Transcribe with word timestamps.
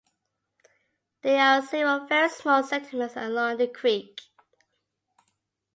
There 1.21 1.39
are 1.39 1.61
several 1.61 2.07
very 2.07 2.27
small 2.29 2.63
settlements 2.63 3.15
along 3.15 3.57
the 3.57 3.67
creek. 3.67 4.19